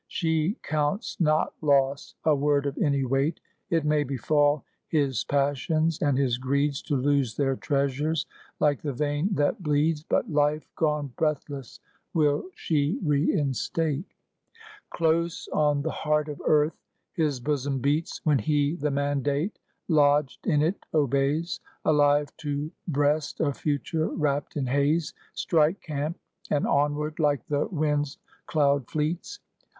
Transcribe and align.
She 0.07 0.55
counts 0.63 1.19
not 1.19 1.53
loss 1.61 2.15
a 2.25 2.33
word 2.35 2.65
of 2.65 2.75
any 2.79 3.05
weight; 3.05 3.39
It 3.69 3.85
may 3.85 4.01
befal 4.03 4.65
his 4.87 5.23
passions 5.23 6.01
and 6.01 6.17
his 6.17 6.39
greeds 6.39 6.81
To 6.81 6.95
lose 6.95 7.35
their 7.37 7.55
treasures, 7.55 8.25
like 8.59 8.81
the 8.81 8.93
vein 8.93 9.29
that 9.35 9.61
bleeds, 9.61 10.01
But 10.03 10.27
life 10.31 10.67
gone 10.75 11.13
breathless 11.17 11.79
will 12.15 12.45
she 12.55 12.97
reinstate. 13.03 14.15
Close 14.89 15.47
on 15.53 15.83
the 15.83 15.91
heart 15.91 16.29
of 16.29 16.41
Earth 16.47 16.81
his 17.13 17.39
bosom 17.39 17.77
beats, 17.77 18.21
When 18.25 18.39
he 18.39 18.73
the 18.73 18.89
mandate 18.89 19.59
lodged 19.87 20.47
in 20.47 20.63
it 20.63 20.83
obeys, 20.95 21.59
Alive 21.85 22.35
to 22.37 22.71
breast 22.87 23.39
a 23.39 23.53
future 23.53 24.07
wrapped 24.09 24.57
in 24.57 24.65
haze, 24.65 25.13
Strike 25.35 25.79
camp, 25.79 26.17
and 26.49 26.65
onward, 26.65 27.19
like 27.19 27.45
the 27.45 27.67
wind's 27.67 28.17
cloud 28.47 28.89
fleets. 28.89 29.37